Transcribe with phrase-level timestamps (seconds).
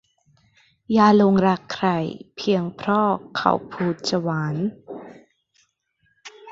[0.93, 1.87] อย่าหลงรักใคร
[2.35, 4.55] เพียงเพราะเขาพูดจาหวาน